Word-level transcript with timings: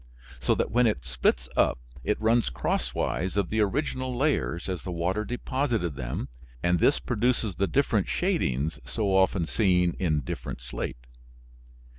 So 0.39 0.55
that 0.55 0.71
when 0.71 0.87
it 0.87 1.05
splits 1.05 1.47
up 1.55 1.77
it 2.03 2.19
runs 2.19 2.49
crosswise 2.49 3.37
of 3.37 3.49
the 3.49 3.59
original 3.61 4.17
layers 4.17 4.67
as 4.67 4.81
the 4.81 4.91
water 4.91 5.23
deposited 5.23 5.93
them, 5.93 6.27
and 6.63 6.79
this 6.79 6.97
produces 6.97 7.57
the 7.57 7.67
different 7.67 8.07
shadings 8.07 8.79
so 8.83 9.15
often 9.15 9.45
seen 9.45 9.93
in 9.99 10.21
different 10.21 10.59
slate. 10.61 11.05